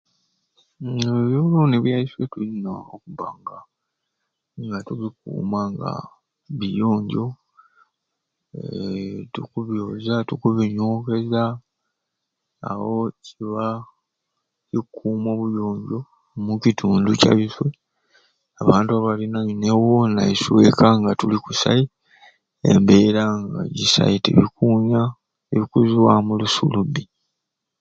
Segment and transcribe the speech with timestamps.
[0.79, 3.57] Mmm ebyolooni byaiswe tuyina okubanga
[4.63, 5.91] nga tubikuma nga
[6.59, 7.25] biyonjo
[8.55, 11.43] eee tukubyoza, tukubinyonkeeza
[12.69, 12.93] awo
[13.25, 13.65] kiba
[14.69, 15.99] kikuma obuyonjo
[16.37, 17.69] omu kitundu kyaiswe
[18.61, 21.83] abantu abalinainewo naiswe ekka nga tuli kusai
[22.71, 25.01] embeera nga jisai nga tibikunya,
[25.47, 27.03] tibikuzwamu lusu lubbi.